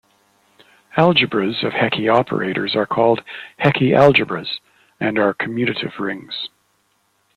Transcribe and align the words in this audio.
Algebras 0.97 1.61
of 1.63 1.73
Hecke 1.73 2.09
operators 2.11 2.75
are 2.75 2.87
called 2.87 3.21
Hecke 3.59 3.93
algebras, 3.95 4.59
and 4.99 5.19
are 5.19 5.35
commutative 5.35 5.99
rings. 5.99 6.49